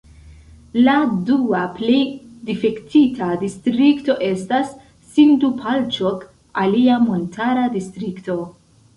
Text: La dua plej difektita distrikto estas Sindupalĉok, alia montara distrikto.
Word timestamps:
La 0.85 0.93
dua 1.25 1.59
plej 1.73 1.97
difektita 2.47 3.27
distrikto 3.43 4.15
estas 4.27 4.71
Sindupalĉok, 5.17 6.23
alia 6.63 6.97
montara 7.11 7.67
distrikto. 7.77 8.39